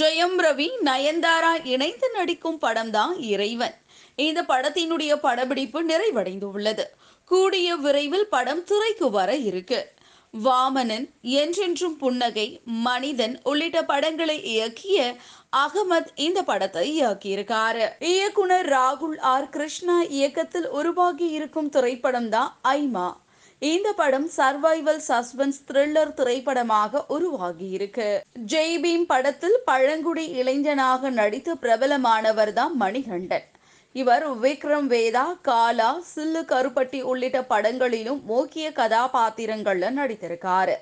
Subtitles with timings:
[0.00, 3.74] ஜெயம் ரவி நயன்தாரா இணைந்து நடிக்கும் படம்தான் இறைவன்.
[4.16, 6.84] இந்த படத்தினுடைய படப்பிடிப்பு நிறைவடைந்து உள்ளது
[7.24, 9.80] கூடிய விரைவில் படம் துறைக்கு வர இருக்கு.
[10.44, 15.16] வாமனன் என்றென்றும் புன்னகை மனிதன் உள்ளிட்ட படங்களை இயக்கிய
[15.56, 17.86] அகமத் இந்த படத்தை இயக்கியிருக்காரு.
[18.00, 19.48] இயக்குனர் ராகுல் ஆர்.
[19.48, 23.08] கிருஷ்ணா இயக்கத்தில் உருவாகி இருக்கும் திரைப்படம் தான் ஐமா
[23.70, 28.06] இந்த படம் சர்வைவல் சஸ்பென்ஸ் த்ரில்லர் திரைப்படமாக உருவாகி இருக்கு
[28.46, 33.44] ஜெய் பீம் படத்தில் பழங்குடி இளைஞனாக நடித்து பிரபலமானவர் தான் மணிகண்டன்.
[33.92, 40.74] இவர் விக்ரம் வேதா காலா சில்லு கருப்பட்டி உள்ளிட்ட படங்களிலும் முக்கிய கதாபாத்திரங்கள்ல நடித்திருக்காரு.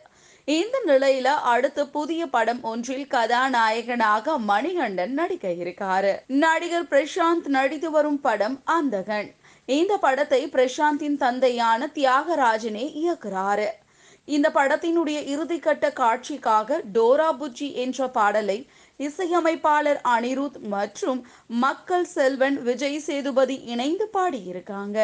[0.44, 6.14] இந்த நிலையில அடுத்து புதிய படம் ஒன்றில் கதாநாயகனாக மணிகண்டன் நடிக்க இருக்காரு.
[6.26, 9.30] நடிகர் பிரசாந்த் நடித்து வரும் படம் அந்தகன்.
[9.78, 13.66] இந்த படத்தை பிரசாந்தின் தந்தையான தியாகராஜனே இயக்குறாரு.
[14.28, 18.56] இந்த படத்தினுடைய இறுதிக்கட்ட காட்சிக்காக டோரா புஜ்ஜி என்ற பாடலை
[19.00, 21.20] இசையமைப்பாளர் அனிருத் மற்றும்
[21.64, 24.98] மக்கள் செல்வன் விஜய் சேதுபதி இணைந்து பாடியிருக்காங்க.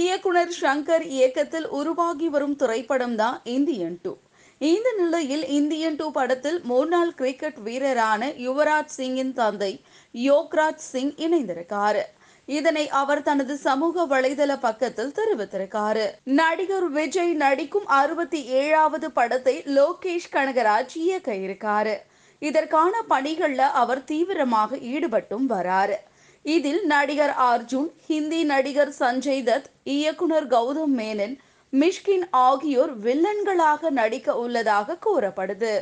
[0.00, 4.12] இயக்குனர் சங்கர் இயக்கத்தில் உருவாகி வரும் திரைப்படம் தான் இந்தியன் டூ.
[4.60, 9.72] இந்த நிலையில் இந்தியன் டூ படத்தில் முன்னாள் கிரிக்கெட் வீரரான யுவராஜ் சிங்கின் தந்தை
[10.28, 12.04] யோக்ராஜ் சிங் இணைந்திருக்காரு.
[12.46, 16.04] இதனை அவர் தனது சமூக வலைதள பக்கத்தில் தெரிவித்திருக்காரு.
[16.22, 21.96] நடிகர் விஜய் நடிக்கும் அறுபத்தி ஏழாவது படத்தை லோகேஷ் கனகராஜ் இயக்க இருக்காரு
[22.38, 25.96] இதற்கான பணிகள்ல அவர் தீவிரமாக ஈடுபட்டும் வராரு.
[26.42, 31.36] இதில் நடிகர் அர்ஜுன் ஹிந்தி நடிகர் சஞ்சய் தத் இயக்குனர் கௌதம் மேனன்
[31.72, 35.74] மிஷ்கின் ஆகியோர் வில்லன்களாக நடிக்க உள்ளதாக கூறப்படுது.